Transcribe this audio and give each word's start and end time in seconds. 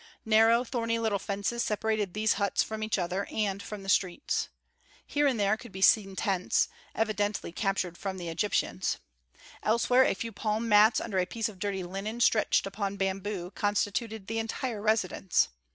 Narrow, 0.25 0.63
thorny 0.63 0.97
little 0.97 1.19
fences 1.19 1.63
separated 1.63 2.15
these 2.15 2.33
huts 2.41 2.63
from 2.63 2.81
each 2.81 2.97
other 2.97 3.27
and 3.29 3.61
from 3.61 3.83
the 3.83 3.87
streets. 3.87 4.49
Here 5.05 5.27
and 5.27 5.39
there 5.39 5.57
could 5.57 5.71
be 5.71 5.83
seen 5.83 6.15
tents, 6.15 6.67
evidently 6.95 7.51
captured 7.51 7.99
from 7.99 8.17
the 8.17 8.27
Egyptians. 8.27 8.97
Elsewhere 9.61 10.05
a 10.05 10.15
few 10.15 10.31
palm 10.31 10.67
mats 10.67 10.99
under 10.99 11.19
a 11.19 11.27
piece 11.27 11.49
of 11.49 11.59
dirty 11.59 11.83
linen 11.83 12.19
stretched 12.19 12.65
upon 12.65 12.95
bamboo 12.97 13.51
constituted 13.51 14.25
the 14.25 14.39
entire 14.39 14.81
residence. 14.81 15.49